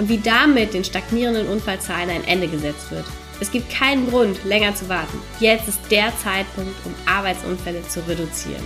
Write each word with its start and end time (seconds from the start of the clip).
und 0.00 0.08
wie 0.08 0.18
damit 0.18 0.72
den 0.72 0.82
stagnierenden 0.82 1.46
Unfallzahlen 1.46 2.08
ein 2.08 2.26
Ende 2.26 2.48
gesetzt 2.48 2.90
wird. 2.90 3.04
Es 3.38 3.50
gibt 3.50 3.70
keinen 3.70 4.08
Grund, 4.08 4.42
länger 4.46 4.74
zu 4.74 4.88
warten. 4.88 5.18
Jetzt 5.40 5.68
ist 5.68 5.92
der 5.92 6.08
Zeitpunkt, 6.16 6.74
um 6.86 6.94
Arbeitsunfälle 7.06 7.82
zu 7.82 8.00
reduzieren. 8.08 8.62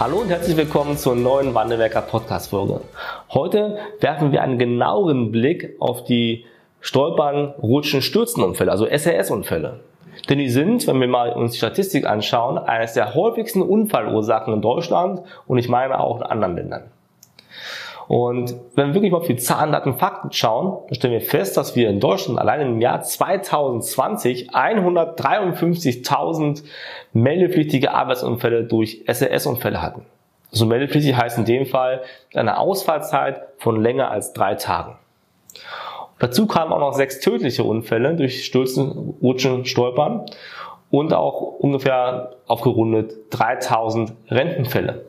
Hallo 0.00 0.22
und 0.22 0.30
herzlich 0.30 0.56
willkommen 0.56 0.96
zur 0.96 1.14
neuen 1.14 1.52
Wandelwerker 1.52 2.00
Podcast 2.00 2.48
Folge. 2.48 2.80
Heute 3.28 3.78
werfen 4.00 4.32
wir 4.32 4.42
einen 4.42 4.58
genaueren 4.58 5.30
Blick 5.30 5.76
auf 5.80 6.04
die 6.04 6.46
Stolpern, 6.80 7.52
Rutschen, 7.62 8.00
Stürzenunfälle, 8.00 8.70
also 8.70 8.86
SRS-Unfälle. 8.86 9.80
Denn 10.30 10.38
die 10.38 10.48
sind, 10.48 10.86
wenn 10.86 10.98
wir 10.98 11.08
mal 11.08 11.30
uns 11.34 11.52
die 11.52 11.58
Statistik 11.58 12.06
anschauen, 12.06 12.56
eines 12.56 12.94
der 12.94 13.14
häufigsten 13.14 13.60
Unfallursachen 13.60 14.54
in 14.54 14.62
Deutschland 14.62 15.20
und 15.46 15.58
ich 15.58 15.68
meine 15.68 16.00
auch 16.00 16.16
in 16.16 16.22
anderen 16.22 16.56
Ländern. 16.56 16.84
Und 18.06 18.54
wenn 18.74 18.88
wir 18.88 18.94
wirklich 18.94 19.12
mal 19.12 19.18
auf 19.18 19.26
die 19.26 19.36
Zahlen, 19.36 19.72
Daten, 19.72 19.94
Fakten 19.94 20.30
schauen, 20.32 20.78
dann 20.86 20.94
stellen 20.94 21.14
wir 21.14 21.20
fest, 21.20 21.56
dass 21.56 21.74
wir 21.74 21.88
in 21.88 21.98
Deutschland 22.00 22.38
allein 22.38 22.60
im 22.60 22.80
Jahr 22.80 23.00
2020 23.00 24.50
153.000 24.50 26.62
meldepflichtige 27.12 27.92
Arbeitsunfälle 27.92 28.64
durch 28.64 29.02
SRS-Unfälle 29.06 29.80
hatten. 29.80 30.02
So 30.50 30.64
also 30.64 30.66
meldepflichtig 30.66 31.16
heißt 31.16 31.38
in 31.38 31.46
dem 31.46 31.66
Fall 31.66 32.02
eine 32.34 32.58
Ausfallzeit 32.58 33.42
von 33.58 33.82
länger 33.82 34.10
als 34.10 34.34
drei 34.34 34.54
Tagen. 34.54 34.98
Dazu 36.20 36.46
kamen 36.46 36.72
auch 36.72 36.78
noch 36.78 36.92
sechs 36.92 37.18
tödliche 37.20 37.64
Unfälle 37.64 38.14
durch 38.14 38.44
Stürzen, 38.44 39.14
Rutschen, 39.20 39.64
Stolpern 39.64 40.26
und 40.90 41.12
auch 41.12 41.58
ungefähr 41.58 42.36
aufgerundet 42.46 43.14
3000 43.30 44.12
Rentenfälle. 44.30 45.06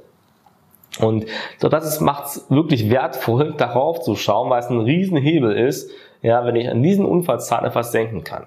Und 1.00 1.26
so 1.58 1.70
das 1.70 2.00
macht 2.00 2.26
es 2.26 2.46
wirklich 2.50 2.90
wertvoll, 2.90 3.54
darauf 3.58 4.02
zu 4.02 4.16
schauen, 4.16 4.50
weil 4.50 4.60
es 4.60 4.70
ein 4.70 4.80
Riesenhebel 4.80 5.56
ist, 5.56 5.92
ja, 6.22 6.46
wenn 6.46 6.56
ich 6.56 6.70
an 6.70 6.82
diesen 6.82 7.06
Unfallzahlen 7.06 7.66
etwas 7.66 7.92
senken 7.92 8.24
kann. 8.24 8.46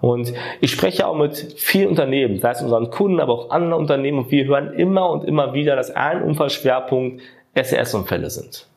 Und 0.00 0.32
ich 0.60 0.70
spreche 0.70 1.06
auch 1.06 1.16
mit 1.16 1.54
vielen 1.56 1.88
Unternehmen, 1.88 2.38
sei 2.38 2.50
es 2.50 2.62
unseren 2.62 2.90
Kunden, 2.90 3.20
aber 3.20 3.32
auch 3.32 3.50
anderen 3.50 3.82
Unternehmen, 3.82 4.18
und 4.18 4.30
wir 4.30 4.44
hören 4.44 4.74
immer 4.74 5.10
und 5.10 5.24
immer 5.24 5.54
wieder, 5.54 5.74
dass 5.74 5.90
ein 5.90 6.22
Unfallschwerpunkt 6.22 7.22
SRS-Unfälle 7.54 8.30
sind. 8.30 8.68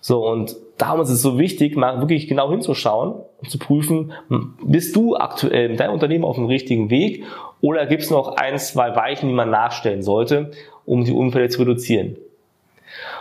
So, 0.00 0.26
und 0.26 0.56
darum 0.76 1.00
ist 1.00 1.10
es 1.10 1.22
so 1.22 1.38
wichtig, 1.38 1.76
mal 1.76 2.00
wirklich 2.00 2.28
genau 2.28 2.50
hinzuschauen 2.50 3.14
und 3.40 3.50
zu 3.50 3.58
prüfen, 3.58 4.12
bist 4.62 4.94
du 4.94 5.16
aktuell 5.16 5.70
mit 5.70 5.80
deinem 5.80 5.94
Unternehmen 5.94 6.24
auf 6.24 6.36
dem 6.36 6.46
richtigen 6.46 6.90
Weg 6.90 7.24
oder 7.60 7.86
gibt 7.86 8.02
es 8.02 8.10
noch 8.10 8.36
ein, 8.36 8.58
zwei 8.58 8.94
Weichen, 8.94 9.28
die 9.28 9.34
man 9.34 9.50
nachstellen 9.50 10.02
sollte, 10.02 10.50
um 10.84 11.04
die 11.04 11.12
Unfälle 11.12 11.48
zu 11.48 11.60
reduzieren. 11.60 12.16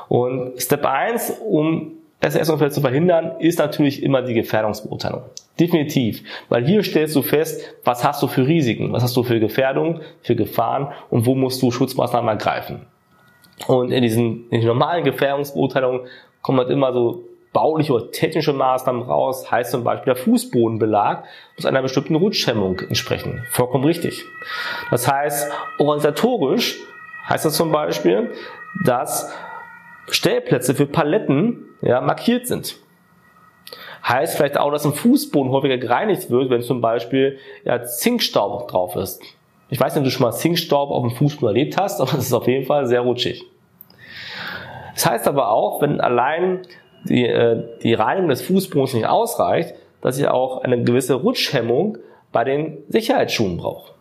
Und 0.08 0.62
Step 0.62 0.86
1, 0.86 1.42
um 1.46 1.94
SS-Unfälle 2.20 2.72
zu 2.72 2.82
verhindern, 2.82 3.40
ist 3.40 3.60
natürlich 3.60 4.02
immer 4.02 4.22
die 4.22 4.34
Gefährdungsbeurteilung. 4.34 5.24
Definitiv. 5.60 6.24
Weil 6.50 6.66
hier 6.66 6.84
stellst 6.84 7.16
du 7.16 7.22
fest, 7.22 7.76
was 7.84 8.04
hast 8.04 8.22
du 8.22 8.28
für 8.28 8.48
Risiken, 8.48 8.92
was 8.94 9.04
hast 9.04 9.16
du 9.18 9.24
für 9.24 9.40
Gefährdungen, 9.40 10.02
für 10.22 10.36
Gefahren 10.36 10.94
und 11.10 11.26
wo 11.26 11.36
musst 11.36 11.62
du 11.62 11.72
Schutzmaßnahmen 11.72 12.30
ergreifen. 12.30 12.82
Und 13.68 13.92
in 13.92 14.04
diesen 14.04 14.50
in 14.50 14.66
normalen 14.66 15.04
Gefährdungsbeurteilungen 15.04 16.02
kommen 16.42 16.60
halt 16.60 16.70
immer 16.70 16.94
so 16.94 17.24
bauliche 17.58 17.92
oder 17.92 18.12
technische 18.12 18.54
Maßnahmen 18.54 19.02
raus, 19.02 19.50
heißt 19.50 19.72
zum 19.72 19.84
Beispiel 19.84 20.14
der 20.14 20.24
Fußbodenbelag 20.24 21.24
muss 21.56 21.66
einer 21.66 21.82
bestimmten 21.82 22.14
Rutschhemmung 22.14 22.80
entsprechen. 22.82 23.44
Vollkommen 23.50 23.84
richtig. 23.84 24.24
Das 24.92 25.12
heißt, 25.12 25.52
organisatorisch 25.80 26.78
heißt 27.28 27.46
das 27.46 27.56
zum 27.56 27.72
Beispiel, 27.72 28.32
dass 28.86 29.34
Stellplätze 30.08 30.76
für 30.76 30.86
Paletten 30.86 31.66
ja, 31.82 32.00
markiert 32.00 32.46
sind. 32.46 32.76
Heißt 34.08 34.38
vielleicht 34.38 34.60
auch, 34.60 34.72
dass 34.72 34.86
ein 34.86 34.94
Fußboden 34.94 35.52
häufiger 35.52 35.80
gereinigt 35.80 36.30
wird, 36.30 36.52
wenn 36.52 36.62
zum 36.62 36.80
Beispiel 36.80 37.40
ja, 37.66 37.82
Zinkstaub 37.82 38.68
drauf 38.68 38.96
ist. 38.96 39.20
Ich 39.70 39.80
weiß 39.80 39.96
nicht, 39.96 40.02
ob 40.02 40.06
du 40.06 40.12
schon 40.12 40.28
mal 40.28 40.32
Zinkstaub 40.32 40.92
auf 40.92 41.02
dem 41.02 41.10
Fußboden 41.10 41.56
erlebt 41.56 41.76
hast, 41.76 42.02
aber 42.02 42.14
es 42.14 42.28
ist 42.28 42.34
auf 42.34 42.46
jeden 42.46 42.68
Fall 42.68 42.86
sehr 42.86 43.02
rutschig. 43.02 43.44
Das 44.94 45.08
heißt 45.08 45.28
aber 45.28 45.50
auch, 45.50 45.82
wenn 45.82 46.00
allein 46.00 46.62
die, 47.06 47.26
äh, 47.26 47.64
die 47.82 47.94
Reinigung 47.94 48.30
des 48.30 48.42
Fußbodens 48.42 48.94
nicht 48.94 49.08
ausreicht, 49.08 49.76
dass 50.02 50.18
ich 50.18 50.28
auch 50.28 50.64
eine 50.64 50.84
gewisse 50.84 51.16
Rutschhemmung 51.16 51.98
bei 52.32 52.44
den 52.44 52.84
Sicherheitsschuhen 52.90 53.58
brauche. 53.58 53.94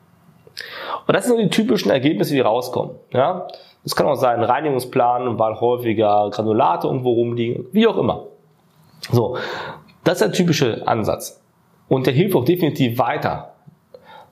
Und 1.07 1.15
das 1.15 1.27
sind 1.27 1.39
die 1.39 1.49
typischen 1.49 1.91
Ergebnisse, 1.91 2.35
die 2.35 2.41
rauskommen. 2.41 2.97
Ja? 3.13 3.47
Das 3.85 3.95
kann 3.95 4.07
auch 4.07 4.17
sein, 4.17 4.43
Reinigungsplan, 4.43 5.39
weil 5.39 5.61
häufiger 5.61 6.31
Granulate 6.31 6.89
irgendwo 6.89 7.13
rumliegen, 7.13 7.67
wie 7.73 7.87
auch 7.87 7.97
immer. 7.97 8.25
So, 9.13 9.37
das 10.03 10.15
ist 10.15 10.23
der 10.23 10.33
typische 10.33 10.87
Ansatz. 10.89 11.43
Und 11.89 12.07
der 12.07 12.15
hilft 12.15 12.35
auch 12.35 12.45
definitiv 12.45 12.99
weiter. 12.99 13.53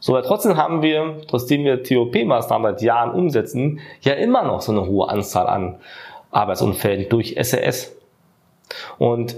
So, 0.00 0.14
aber 0.14 0.26
trotzdem 0.26 0.56
haben 0.56 0.82
wir, 0.82 1.22
trotzdem 1.28 1.64
wir 1.64 1.82
TOP-Maßnahmen 1.82 2.72
seit 2.72 2.82
Jahren 2.82 3.12
umsetzen, 3.12 3.80
ja 4.02 4.14
immer 4.14 4.42
noch 4.42 4.60
so 4.60 4.72
eine 4.72 4.86
hohe 4.86 5.08
Anzahl 5.08 5.46
an 5.46 5.76
Arbeitsunfällen 6.30 7.08
durch 7.08 7.36
SRS. 7.40 7.96
Und 8.98 9.36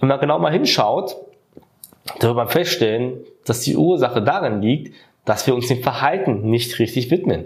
wenn 0.00 0.08
man 0.08 0.20
genau 0.20 0.38
mal 0.38 0.52
hinschaut, 0.52 1.16
dann 2.18 2.28
wird 2.28 2.36
man 2.36 2.48
feststellen, 2.48 3.18
dass 3.44 3.60
die 3.60 3.76
Ursache 3.76 4.22
darin 4.22 4.60
liegt, 4.60 4.94
dass 5.24 5.46
wir 5.46 5.54
uns 5.54 5.68
dem 5.68 5.82
Verhalten 5.82 6.50
nicht 6.50 6.78
richtig 6.78 7.10
widmen. 7.10 7.44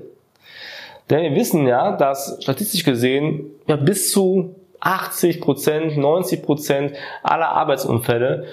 Denn 1.11 1.23
wir 1.23 1.35
wissen 1.35 1.67
ja, 1.67 1.93
dass 1.93 2.39
statistisch 2.41 2.85
gesehen 2.85 3.51
ja 3.67 3.77
bis 3.77 4.11
zu 4.11 4.57
80 4.81 5.41
Prozent, 5.41 5.97
90 5.97 6.43
Prozent 6.43 6.97
aller 7.23 7.49
Arbeitsunfälle 7.49 8.45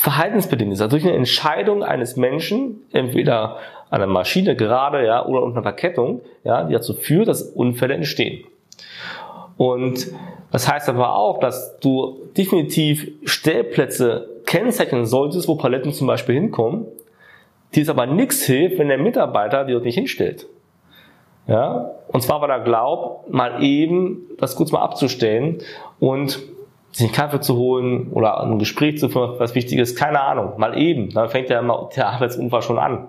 verhaltensbedingt 0.00 0.72
ist. 0.72 0.80
Also 0.80 0.90
durch 0.96 1.04
eine 1.04 1.16
Entscheidung 1.16 1.82
eines 1.82 2.16
Menschen, 2.16 2.82
entweder 2.92 3.58
an 3.90 4.00
der 4.00 4.08
Maschine 4.08 4.56
gerade, 4.56 5.04
ja, 5.04 5.24
oder 5.24 5.42
unter 5.42 5.58
einer 5.58 5.62
Verkettung, 5.62 6.20
ja, 6.42 6.64
die 6.64 6.72
dazu 6.72 6.94
führt, 6.94 7.28
dass 7.28 7.42
Unfälle 7.42 7.94
entstehen. 7.94 8.44
Und 9.56 10.08
das 10.50 10.70
heißt 10.70 10.88
aber 10.88 11.16
auch, 11.16 11.38
dass 11.38 11.78
du 11.80 12.28
definitiv 12.36 13.10
Stellplätze 13.24 14.28
kennzeichnen 14.46 15.06
solltest, 15.06 15.48
wo 15.48 15.56
Paletten 15.56 15.92
zum 15.92 16.06
Beispiel 16.06 16.34
hinkommen, 16.34 16.86
die 17.74 17.80
es 17.80 17.88
aber 17.88 18.06
nichts 18.06 18.44
hilft, 18.44 18.78
wenn 18.78 18.88
der 18.88 18.98
Mitarbeiter 18.98 19.64
die 19.64 19.72
dort 19.72 19.84
nicht 19.84 19.96
hinstellt. 19.96 20.46
Ja? 21.46 21.90
Und 22.08 22.22
zwar, 22.22 22.40
weil 22.40 22.50
er 22.50 22.60
glaubt, 22.60 23.32
mal 23.32 23.62
eben 23.62 24.26
das 24.38 24.56
kurz 24.56 24.72
mal 24.72 24.82
abzustellen 24.82 25.58
und 25.98 26.40
sich 26.92 27.06
einen 27.06 27.14
Kaffee 27.14 27.40
zu 27.40 27.56
holen 27.56 28.12
oder 28.12 28.40
ein 28.40 28.58
Gespräch 28.58 28.98
zu 28.98 29.08
führen, 29.08 29.34
was 29.38 29.54
wichtig 29.56 29.78
ist, 29.78 29.96
keine 29.96 30.20
Ahnung, 30.20 30.52
mal 30.58 30.78
eben. 30.78 31.10
Dann 31.10 31.28
fängt 31.28 31.50
ja 31.50 31.58
immer 31.58 31.90
der 31.96 32.08
Arbeitsunfall 32.08 32.62
schon 32.62 32.78
an. 32.78 33.08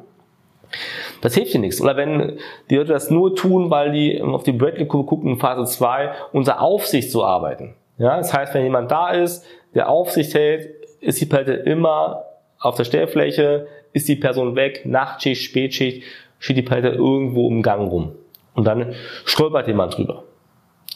Das 1.22 1.36
hilft 1.36 1.54
dir 1.54 1.60
nichts. 1.60 1.82
Oder 1.82 1.96
wenn 1.98 2.40
die 2.70 2.76
Leute 2.76 2.94
das 2.94 3.10
nur 3.10 3.36
tun, 3.36 3.70
weil 3.70 3.92
die 3.92 4.22
auf 4.22 4.44
die 4.44 4.52
Bradley-Kurve 4.52 5.06
gucken 5.06 5.32
in 5.32 5.38
Phase 5.38 5.66
2, 5.66 6.12
unter 6.34 6.62
Aufsicht 6.62 7.12
zu 7.12 7.24
arbeiten. 7.24 7.76
Ja, 7.98 8.18
das 8.18 8.34
heißt, 8.34 8.54
wenn 8.54 8.64
jemand 8.64 8.92
da 8.92 9.12
ist, 9.12 9.46
der 9.74 9.90
Aufsicht 9.90 10.34
hält, 10.34 10.70
ist 11.00 11.22
die 11.22 11.26
Palette 11.26 11.54
immer 11.54 12.24
auf 12.60 12.76
der 12.76 12.84
Stellfläche, 12.84 13.68
ist 13.94 14.08
die 14.08 14.16
Person 14.16 14.56
weg, 14.56 14.86
Nachtschicht, 14.86 15.44
Spätschicht, 15.44 16.04
steht 16.40 16.58
die 16.58 16.62
Palette 16.62 16.90
irgendwo 16.90 17.48
im 17.48 17.62
Gang 17.62 17.90
rum. 17.90 18.12
Und 18.54 18.66
dann 18.66 18.94
stolpert 19.26 19.68
jemand 19.68 19.98
drüber. 19.98 20.24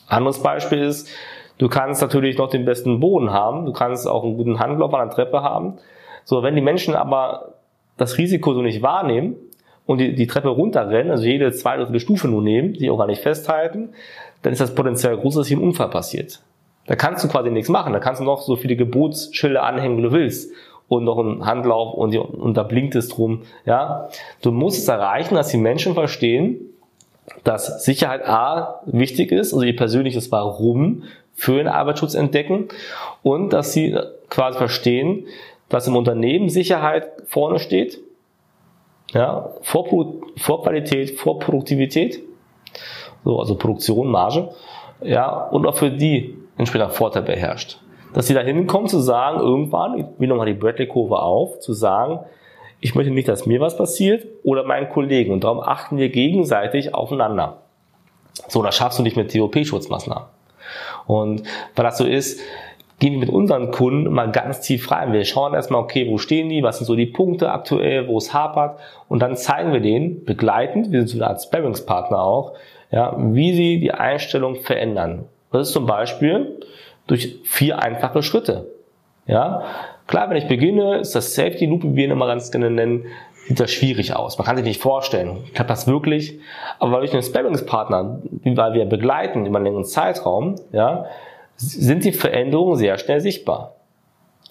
Anderes 0.07 0.41
Beispiel 0.41 0.79
ist, 0.79 1.09
du 1.57 1.69
kannst 1.69 2.01
natürlich 2.01 2.37
noch 2.37 2.49
den 2.49 2.65
besten 2.65 2.99
Boden 2.99 3.31
haben, 3.31 3.65
du 3.65 3.73
kannst 3.73 4.07
auch 4.07 4.23
einen 4.23 4.37
guten 4.37 4.59
Handlauf 4.59 4.93
an 4.93 5.07
der 5.07 5.15
Treppe 5.15 5.43
haben. 5.43 5.77
So, 6.23 6.43
wenn 6.43 6.55
die 6.55 6.61
Menschen 6.61 6.95
aber 6.95 7.53
das 7.97 8.17
Risiko 8.17 8.53
so 8.53 8.61
nicht 8.61 8.81
wahrnehmen 8.81 9.35
und 9.89 9.97
die, 9.97 10.13
die 10.13 10.27
Treppe 10.27 10.49
runterrennen, 10.49 11.09
also 11.09 11.25
jede 11.25 11.51
zweite 11.51 11.83
oder 11.83 11.99
Stufe 11.99 12.27
nur 12.27 12.43
nehmen, 12.43 12.73
die 12.73 12.91
auch 12.91 12.99
gar 12.99 13.07
nicht 13.07 13.23
festhalten, 13.23 13.89
dann 14.43 14.53
ist 14.53 14.61
das 14.61 14.75
potenziell 14.75 15.17
groß, 15.17 15.33
dass 15.33 15.47
hier 15.47 15.57
ein 15.57 15.63
Unfall 15.63 15.89
passiert. 15.89 16.41
Da 16.85 16.95
kannst 16.95 17.23
du 17.23 17.27
quasi 17.27 17.49
nichts 17.49 17.69
machen. 17.69 17.91
Da 17.91 17.99
kannst 17.99 18.21
du 18.21 18.23
noch 18.23 18.41
so 18.41 18.55
viele 18.55 18.75
Gebotsschilder 18.75 19.63
anhängen, 19.63 19.97
wie 19.97 20.03
du 20.03 20.11
willst 20.11 20.51
und 20.89 21.05
noch 21.05 21.17
ein 21.17 21.43
Handlauf 21.43 21.95
und, 21.95 22.15
und 22.15 22.55
da 22.55 22.61
blinkt 22.61 22.93
es 22.93 23.07
drum. 23.07 23.41
Ja, 23.65 24.09
du 24.43 24.51
musst 24.51 24.77
es 24.77 24.87
erreichen, 24.87 25.33
dass 25.33 25.47
die 25.47 25.57
Menschen 25.57 25.95
verstehen, 25.95 26.59
dass 27.43 27.83
Sicherheit 27.83 28.27
A 28.27 28.81
wichtig 28.85 29.31
ist, 29.31 29.53
also 29.53 29.65
ihr 29.65 29.75
persönliches 29.75 30.31
Warum 30.31 31.05
für 31.33 31.57
den 31.57 31.67
Arbeitsschutz 31.67 32.13
entdecken 32.13 32.67
und 33.23 33.53
dass 33.53 33.73
sie 33.73 33.97
quasi 34.29 34.59
verstehen, 34.59 35.25
dass 35.67 35.87
im 35.87 35.95
Unternehmen 35.95 36.49
Sicherheit 36.49 37.07
vorne 37.25 37.57
steht, 37.57 37.99
ja, 39.13 39.49
vor, 39.61 39.87
vor 40.37 40.63
Qualität, 40.63 41.19
vor 41.19 41.39
Produktivität, 41.39 42.21
so, 43.23 43.39
also 43.39 43.55
Produktion, 43.55 44.07
Marge, 44.07 44.49
ja, 45.01 45.47
und 45.47 45.65
auch 45.65 45.75
für 45.75 45.91
die 45.91 46.37
entsprechender 46.57 46.91
Vorteil 46.91 47.23
beherrscht. 47.23 47.79
Dass 48.13 48.27
sie 48.27 48.33
da 48.33 48.41
hinkommen 48.41 48.87
zu 48.87 48.99
sagen, 48.99 49.39
irgendwann, 49.39 49.97
ich 49.99 50.05
will 50.17 50.27
nochmal 50.27 50.47
die 50.47 50.53
Bradley-Kurve 50.53 51.21
auf, 51.21 51.59
zu 51.59 51.73
sagen, 51.73 52.19
ich 52.79 52.95
möchte 52.95 53.11
nicht, 53.11 53.27
dass 53.27 53.45
mir 53.45 53.59
was 53.59 53.77
passiert 53.77 54.25
oder 54.43 54.63
meinen 54.63 54.89
Kollegen. 54.89 55.33
Und 55.33 55.43
darum 55.43 55.59
achten 55.59 55.97
wir 55.97 56.09
gegenseitig 56.09 56.95
aufeinander. 56.95 57.57
So, 58.47 58.63
das 58.63 58.75
schaffst 58.75 58.99
du 58.99 59.03
nicht 59.03 59.17
mit 59.17 59.33
TOP-Schutzmaßnahmen. 59.33 60.25
Und 61.05 61.43
weil 61.75 61.83
das 61.83 61.97
so 61.97 62.05
ist, 62.05 62.39
gehen 62.99 63.13
wir 63.13 63.19
mit 63.19 63.29
unseren 63.29 63.71
Kunden 63.71 64.11
mal 64.11 64.31
ganz 64.31 64.61
tief 64.61 64.91
rein. 64.91 65.13
Wir 65.13 65.23
schauen 65.25 65.53
erstmal, 65.53 65.81
okay, 65.81 66.07
wo 66.09 66.17
stehen 66.17 66.49
die, 66.49 66.63
was 66.63 66.77
sind 66.77 66.85
so 66.85 66.95
die 66.95 67.05
Punkte 67.05 67.51
aktuell, 67.51 68.07
wo 68.07 68.17
es 68.17 68.33
hapert 68.33 68.79
und 69.07 69.21
dann 69.21 69.35
zeigen 69.35 69.71
wir 69.73 69.79
denen 69.79 70.25
begleitend, 70.25 70.91
wir 70.91 70.99
sind 70.99 71.07
so 71.07 71.17
eine 71.17 71.27
Art 71.27 71.41
Sparringspartner 71.41 72.21
auch, 72.21 72.53
ja, 72.91 73.15
wie 73.17 73.53
sie 73.53 73.79
die 73.79 73.91
Einstellung 73.91 74.55
verändern. 74.55 75.25
Das 75.51 75.67
ist 75.67 75.73
zum 75.73 75.85
Beispiel 75.85 76.59
durch 77.07 77.39
vier 77.43 77.79
einfache 77.79 78.21
Schritte. 78.21 78.67
Ja, 79.25 79.63
klar, 80.07 80.29
wenn 80.29 80.37
ich 80.37 80.47
beginne, 80.47 80.97
ist 80.97 81.15
das 81.15 81.35
Safety 81.35 81.67
Loop, 81.67 81.83
wie 81.83 81.95
wir 81.95 82.05
ihn 82.05 82.11
immer 82.11 82.27
ganz 82.27 82.51
gerne 82.51 82.69
nennen, 82.69 83.05
sieht 83.47 83.59
das 83.59 83.71
schwierig 83.71 84.15
aus. 84.15 84.37
Man 84.37 84.45
kann 84.45 84.57
sich 84.57 84.65
nicht 84.65 84.81
vorstellen, 84.81 85.37
klappt 85.53 85.69
das 85.69 85.87
wirklich? 85.87 86.39
Aber 86.79 86.99
durch 86.99 87.11
den 87.11 87.23
Sparringspartner, 87.23 88.21
weil 88.43 88.73
wir 88.73 88.85
begleiten 88.85 89.45
über 89.45 89.57
einen 89.57 89.65
längeren 89.65 89.85
Zeitraum, 89.85 90.55
ja, 90.71 91.05
sind 91.59 92.05
die 92.05 92.11
Veränderungen 92.11 92.77
sehr 92.77 92.97
schnell 92.97 93.19
sichtbar. 93.19 93.75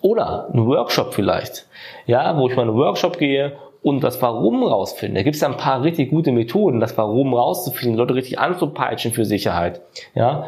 Oder 0.00 0.49
ein 0.52 0.66
Workshop 0.66 1.14
vielleicht, 1.14 1.66
ja, 2.06 2.38
wo 2.38 2.49
ich 2.49 2.55
mal 2.55 2.62
in 2.62 2.69
einen 2.69 2.78
Workshop 2.78 3.19
gehe 3.19 3.56
und 3.82 4.05
das 4.05 4.20
Warum 4.22 4.62
rausfinde. 4.62 5.16
Da 5.16 5.22
gibt 5.25 5.34
es 5.34 5.43
ja 5.43 5.49
ein 5.49 5.56
paar 5.56 5.82
richtig 5.82 6.10
gute 6.10 6.31
Methoden, 6.31 6.78
das 6.78 6.96
Warum 6.96 7.34
rauszufinden, 7.34 7.99
Leute 7.99 8.14
richtig 8.14 8.38
anzupeitschen 8.38 9.12
für 9.12 9.25
Sicherheit. 9.25 9.81
Ja, 10.14 10.44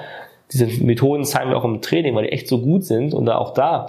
diese 0.53 0.67
Methoden 0.85 1.25
zeigen 1.25 1.51
wir 1.51 1.57
auch 1.57 1.65
im 1.65 1.81
Training, 1.81 2.15
weil 2.15 2.25
die 2.25 2.33
echt 2.33 2.49
so 2.49 2.61
gut 2.61 2.85
sind 2.85 3.15
und 3.15 3.27
da 3.27 3.39
auch 3.39 3.55
da. 3.55 3.89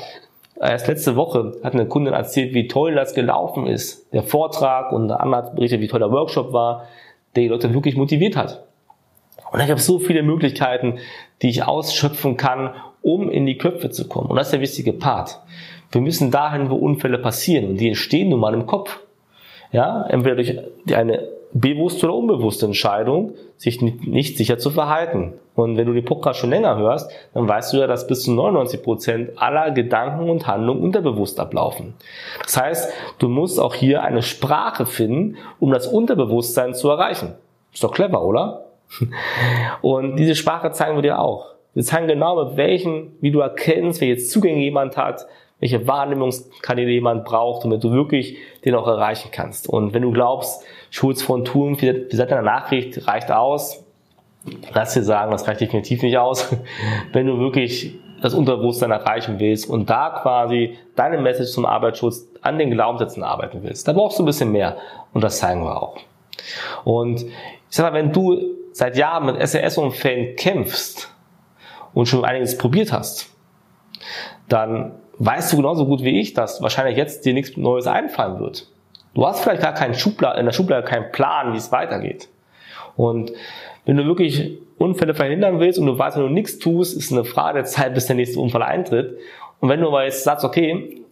Erst 0.60 0.88
letzte 0.88 1.16
Woche 1.16 1.54
hat 1.64 1.74
eine 1.74 1.88
Kundin 1.88 2.14
erzählt, 2.14 2.54
wie 2.54 2.68
toll 2.68 2.94
das 2.96 3.14
gelaufen 3.14 3.68
ist. 3.68 4.12
Der 4.14 4.24
Vortrag 4.24 4.92
und 4.92 5.08
der 5.08 5.20
andere 5.20 5.44
hat 5.44 5.56
berichtet, 5.56 5.82
wie 5.82 5.88
toll 5.88 6.00
der 6.00 6.12
Workshop 6.12 6.54
war, 6.54 6.88
der 7.36 7.44
die 7.44 7.50
Leute 7.50 7.74
wirklich 7.74 7.96
motiviert 7.96 8.36
hat. 8.36 8.64
Und 9.52 9.60
da 9.60 9.66
gibt 9.66 9.80
es 9.80 9.86
so 9.86 10.00
viele 10.00 10.24
Möglichkeiten, 10.24 11.00
die 11.42 11.50
ich 11.50 11.64
ausschöpfen 11.64 12.38
kann, 12.38 12.74
um 13.02 13.30
in 13.30 13.46
die 13.46 13.58
Köpfe 13.58 13.90
zu 13.90 14.08
kommen. 14.08 14.30
Und 14.30 14.38
das 14.38 14.48
ist 14.48 14.54
der 14.54 14.62
wichtige 14.62 14.94
Part. 14.94 15.40
Wir 15.92 16.02
müssen 16.02 16.32
dahin, 16.32 16.70
wo 16.70 16.76
Unfälle 16.76 17.18
passieren. 17.18 17.72
Und 17.72 17.78
die 17.78 17.90
entstehen 17.90 18.30
nun 18.30 18.40
mal 18.40 18.54
im 18.54 18.66
Kopf. 18.66 19.00
Ja, 19.72 20.06
entweder 20.08 20.36
durch 20.36 20.58
eine 20.96 21.28
bewusste 21.54 22.08
oder 22.08 22.16
unbewusste 22.16 22.66
Entscheidung, 22.66 23.34
sich 23.58 23.82
nicht 23.82 24.38
sicher 24.38 24.58
zu 24.58 24.70
verhalten. 24.70 25.34
Und 25.56 25.78
wenn 25.78 25.86
du 25.86 25.94
die 25.94 26.02
Podcast 26.02 26.40
schon 26.40 26.50
länger 26.50 26.78
hörst, 26.78 27.12
dann 27.34 27.48
weißt 27.48 27.74
du 27.74 27.78
ja, 27.78 27.88
dass 27.88 28.08
bis 28.08 28.24
zu 28.24 28.32
99 28.32 28.82
Prozent 28.82 29.30
aller 29.36 29.72
Gedanken 29.72 30.30
und 30.30 30.48
Handlungen 30.48 30.82
unterbewusst 30.82 31.40
ablaufen. 31.40 31.94
Das 32.44 32.58
heißt, 32.58 32.94
du 33.20 33.28
musst 33.28 33.60
auch 33.60 33.76
hier 33.76 34.04
eine 34.04 34.22
Sprache 34.22 34.86
finden, 34.86 35.38
um 35.60 35.72
das 35.72 35.88
Unterbewusstsein 35.88 36.74
zu 36.74 36.90
erreichen. 36.90 37.34
Ist 37.74 37.84
doch 37.84 37.92
clever, 37.92 38.24
oder? 38.24 38.71
Und 39.82 40.18
diese 40.18 40.36
Sprache 40.36 40.72
zeigen 40.72 40.96
wir 40.96 41.02
dir 41.02 41.20
auch. 41.20 41.52
Wir 41.74 41.84
zeigen 41.84 42.08
genau, 42.08 42.44
mit 42.44 42.58
welchen, 42.58 43.14
wie 43.22 43.32
du 43.32 43.40
erkennst, 43.40 44.02
welche 44.02 44.22
Zugänge 44.22 44.62
jemand 44.62 44.98
hat, 44.98 45.26
welche 45.60 45.88
Wahrnehmungskanäle 45.88 46.90
jemand 46.90 47.24
braucht, 47.24 47.64
damit 47.64 47.84
du 47.84 47.92
wirklich 47.92 48.38
den 48.66 48.76
auch 48.76 48.88
erreichen 48.88 49.30
kannst. 49.32 49.70
Und 49.70 49.94
wenn 49.94 50.02
du 50.02 50.12
glaubst, 50.12 50.64
Schulz 50.90 51.22
von 51.22 51.46
Thun, 51.46 51.80
wie 51.80 52.08
seit 52.10 52.32
deiner 52.32 52.42
Nachricht 52.42 53.08
reicht 53.08 53.32
aus, 53.32 53.86
lass 54.74 54.94
dir 54.96 55.04
sagen, 55.04 55.32
das 55.32 55.48
reicht 55.48 55.62
definitiv 55.62 56.02
nicht 56.02 56.18
aus. 56.18 56.54
wenn 57.14 57.28
du 57.28 57.40
wirklich 57.40 57.96
das 58.22 58.34
Unterbewusstsein 58.34 58.92
erreichen 58.92 59.40
willst 59.40 59.70
und 59.70 59.90
da 59.90 60.20
quasi 60.22 60.78
deine 60.96 61.20
Message 61.20 61.52
zum 61.52 61.66
Arbeitsschutz 61.66 62.28
an 62.42 62.58
den 62.58 62.72
Glaubenssätzen 62.72 63.24
arbeiten 63.24 63.60
willst, 63.64 63.88
da 63.88 63.94
brauchst 63.94 64.20
du 64.20 64.24
ein 64.24 64.26
bisschen 64.26 64.52
mehr. 64.52 64.78
Und 65.14 65.24
das 65.24 65.38
zeigen 65.38 65.64
wir 65.64 65.82
auch. 65.82 65.98
Und 66.84 67.22
ich 67.24 67.32
sag 67.70 67.92
mal, 67.92 67.98
wenn 67.98 68.12
du 68.12 68.61
seit 68.74 68.98
Jahren 68.98 69.26
mit 69.26 69.38
SRS-Unfällen 69.38 70.36
kämpfst 70.36 71.14
und 71.94 72.08
schon 72.08 72.26
einiges 72.26 72.58
probiert 72.58 72.92
hast, 72.92 73.30
dann 74.48 74.94
weißt 75.18 75.54
du 75.54 75.58
genauso 75.58 75.86
gut 75.86 76.04
wie 76.04 76.20
ich, 76.20 76.34
dass 76.34 76.62
wahrscheinlich 76.62 76.98
jetzt 76.98 77.26
dir 77.26 77.34
nichts 77.34 77.58
Neues 77.58 77.88
einfallen 77.88 78.40
wird. 78.40 78.68
Du 79.14 79.26
hast 79.26 79.42
vielleicht 79.42 79.62
gar 79.62 79.74
keinen 79.74 79.94
Schublade, 79.94 80.40
in 80.40 80.46
der 80.46 80.54
Schublade 80.54 80.88
keinen 80.88 81.12
Plan, 81.12 81.54
wie 81.54 81.58
es 81.58 81.72
weitergeht. 81.72 82.30
Und 82.96 83.32
wenn 83.86 83.98
du 83.98 84.06
wirklich 84.06 84.58
Unfälle 84.78 85.14
verhindern 85.14 85.60
willst 85.60 85.80
und 85.80 85.86
du 85.86 85.98
weißt, 85.98 86.18
wenn 86.18 86.24
du 86.24 86.30
nichts 86.30 86.60
tust, 86.60 86.98
ist 86.98 87.12
eine 87.12 87.24
Frage 87.24 87.60
der 87.60 87.66
Zeit, 87.66 87.94
bis 87.94 88.08
der 88.08 88.16
nächste 88.16 88.40
Unfall 88.40 88.64
eintritt. 88.64 89.18
Und 89.60 89.70
wenn 89.70 89.82
du 89.82 89.88
aber 89.88 90.06
jetzt 90.06 90.24
sagst, 90.24 90.46
okay, 90.46 91.04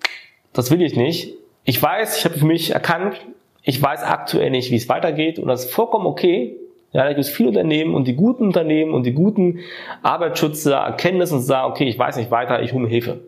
das 0.54 0.72
will 0.72 0.82
ich 0.82 0.96
nicht, 0.96 1.36
ich 1.66 1.82
weiß, 1.82 2.18
ich 2.18 2.26
habe 2.26 2.38
für 2.38 2.46
mich 2.46 2.72
erkannt, 2.72 3.18
ich 3.62 3.82
weiß 3.82 4.04
aktuell 4.04 4.50
nicht, 4.50 4.72
wie 4.72 4.76
es 4.76 4.90
weitergeht 4.90 5.38
und 5.38 5.48
das 5.48 5.66
ist 5.66 5.74
vollkommen 5.74 6.08
okay, 6.08 6.58
ja, 6.92 7.04
da 7.04 7.10
gibt 7.10 7.20
es 7.20 7.30
viele 7.30 7.50
Unternehmen 7.50 7.94
und 7.94 8.08
die 8.08 8.16
guten 8.16 8.46
Unternehmen 8.46 8.94
und 8.94 9.06
die 9.06 9.14
guten 9.14 9.60
Arbeitsschützer 10.02 10.76
erkennen 10.76 11.20
das 11.20 11.32
und 11.32 11.42
sagen, 11.42 11.72
okay, 11.72 11.86
ich 11.86 12.00
weiß 12.00 12.18
nicht 12.18 12.32
weiter, 12.32 12.62
ich 12.62 12.74
hole 12.74 12.84
mir 12.84 12.90
Hilfe. 12.90 13.20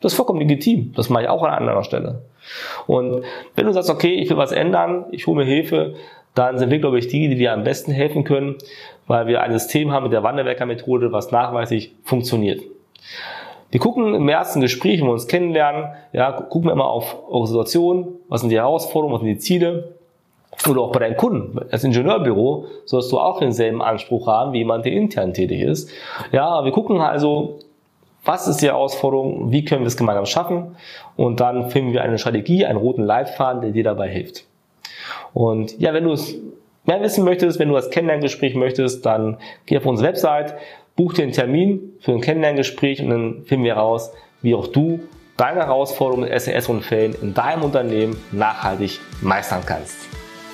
Das 0.00 0.12
ist 0.12 0.16
vollkommen 0.16 0.40
legitim. 0.40 0.92
Das 0.94 1.10
mache 1.10 1.24
ich 1.24 1.28
auch 1.28 1.42
an 1.42 1.50
anderer 1.50 1.82
Stelle. 1.82 2.22
Und 2.86 3.22
wenn 3.56 3.66
du 3.66 3.72
sagst, 3.72 3.90
okay, 3.90 4.14
ich 4.14 4.30
will 4.30 4.36
was 4.36 4.52
ändern, 4.52 5.06
ich 5.10 5.26
hole 5.26 5.38
mir 5.38 5.44
Hilfe, 5.44 5.94
dann 6.34 6.56
sind 6.56 6.70
wir, 6.70 6.78
glaube 6.78 6.98
ich, 6.98 7.08
die, 7.08 7.28
die 7.28 7.34
dir 7.34 7.52
am 7.52 7.64
besten 7.64 7.90
helfen 7.90 8.24
können, 8.24 8.56
weil 9.06 9.26
wir 9.26 9.42
ein 9.42 9.52
System 9.52 9.92
haben 9.92 10.04
mit 10.04 10.12
der 10.12 10.22
Wanderwerker-Methode, 10.22 11.12
was 11.12 11.32
nachweislich 11.32 11.94
funktioniert. 12.04 12.62
Wir 13.70 13.80
gucken 13.80 14.14
im 14.14 14.28
ersten 14.28 14.60
Gespräch, 14.60 15.00
wenn 15.00 15.08
wir 15.08 15.12
uns 15.12 15.26
kennenlernen, 15.26 15.90
ja, 16.12 16.32
gucken 16.32 16.68
wir 16.68 16.72
immer 16.72 16.88
auf 16.88 17.16
eure 17.28 17.46
Situation, 17.46 18.14
was 18.28 18.40
sind 18.40 18.50
die 18.50 18.56
Herausforderungen, 18.56 19.14
was 19.14 19.20
sind 19.20 19.30
die 19.30 19.38
Ziele, 19.38 19.97
oder 20.66 20.82
auch 20.82 20.92
bei 20.92 21.00
deinen 21.00 21.16
Kunden. 21.16 21.58
Als 21.70 21.84
Ingenieurbüro 21.84 22.66
sollst 22.84 23.12
du 23.12 23.18
auch 23.18 23.38
denselben 23.38 23.82
Anspruch 23.82 24.26
haben 24.26 24.52
wie 24.52 24.58
jemand, 24.58 24.84
der 24.84 24.92
intern 24.92 25.34
tätig 25.34 25.60
ist. 25.60 25.90
Ja, 26.32 26.64
wir 26.64 26.72
gucken 26.72 27.00
also, 27.00 27.58
was 28.24 28.48
ist 28.48 28.60
die 28.60 28.66
Herausforderung, 28.66 29.52
wie 29.52 29.64
können 29.64 29.82
wir 29.82 29.86
es 29.86 29.96
gemeinsam 29.96 30.26
schaffen 30.26 30.76
und 31.16 31.40
dann 31.40 31.70
finden 31.70 31.92
wir 31.92 32.02
eine 32.02 32.18
Strategie, 32.18 32.66
einen 32.66 32.78
roten 32.78 33.02
Leitfaden, 33.02 33.62
der 33.62 33.70
dir 33.70 33.84
dabei 33.84 34.08
hilft. 34.08 34.44
Und 35.32 35.78
ja, 35.78 35.94
wenn 35.94 36.04
du 36.04 36.12
es 36.12 36.36
mehr 36.84 37.00
wissen 37.00 37.24
möchtest, 37.24 37.58
wenn 37.58 37.68
du 37.68 37.74
das 37.74 37.90
Kennenlerngespräch 37.90 38.54
möchtest, 38.54 39.06
dann 39.06 39.38
geh 39.66 39.78
auf 39.78 39.86
unsere 39.86 40.08
Website, 40.08 40.54
buch 40.96 41.14
dir 41.14 41.22
einen 41.22 41.32
Termin 41.32 41.92
für 42.00 42.12
ein 42.12 42.20
Kennenlerngespräch 42.20 43.00
und 43.02 43.10
dann 43.10 43.44
finden 43.44 43.64
wir 43.64 43.76
heraus, 43.76 44.12
wie 44.42 44.54
auch 44.54 44.66
du 44.66 45.00
deine 45.36 45.60
Herausforderungen 45.60 46.28
mit 46.28 46.40
SES-Unfällen 46.40 47.14
in 47.22 47.34
deinem 47.34 47.62
Unternehmen 47.62 48.16
nachhaltig 48.32 48.98
meistern 49.22 49.62
kannst. 49.64 50.17